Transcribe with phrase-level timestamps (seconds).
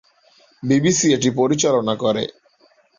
[0.63, 2.23] BBC এটি পরিচালনা করে।